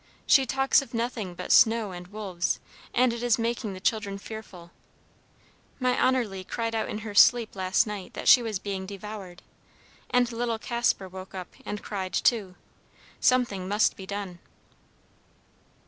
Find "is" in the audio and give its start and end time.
3.21-3.37